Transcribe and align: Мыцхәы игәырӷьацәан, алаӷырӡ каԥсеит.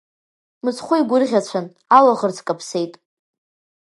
Мыцхәы 0.63 0.95
игәырӷьацәан, 0.97 1.65
алаӷырӡ 1.97 2.37
каԥсеит. 2.47 2.93